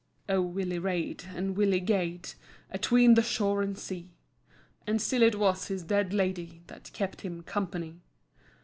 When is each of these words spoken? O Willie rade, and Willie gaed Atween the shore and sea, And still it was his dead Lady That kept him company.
O 0.27 0.41
Willie 0.41 0.79
rade, 0.79 1.25
and 1.35 1.55
Willie 1.55 1.79
gaed 1.79 2.33
Atween 2.71 3.13
the 3.13 3.21
shore 3.21 3.61
and 3.61 3.77
sea, 3.77 4.09
And 4.87 4.99
still 4.99 5.21
it 5.21 5.35
was 5.37 5.67
his 5.67 5.83
dead 5.83 6.11
Lady 6.11 6.63
That 6.65 6.91
kept 6.91 7.21
him 7.21 7.43
company. 7.43 7.99